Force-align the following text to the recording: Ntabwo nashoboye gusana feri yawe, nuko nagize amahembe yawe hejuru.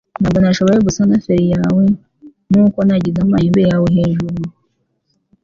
Ntabwo 0.19 0.37
nashoboye 0.39 0.77
gusana 0.87 1.15
feri 1.25 1.45
yawe, 1.55 1.83
nuko 2.51 2.79
nagize 2.87 3.19
amahembe 3.21 3.61
yawe 3.69 3.87
hejuru. 3.97 4.41